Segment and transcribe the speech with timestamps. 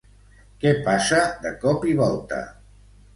[0.61, 2.41] Què passa de cop i volta?